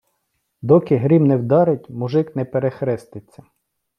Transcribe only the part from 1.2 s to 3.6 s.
не вдарить, мужик не перехреститься.